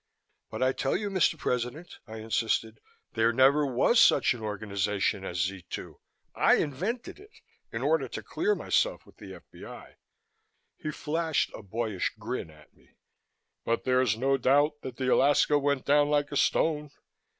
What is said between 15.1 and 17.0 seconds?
Alaska went down like a stone?"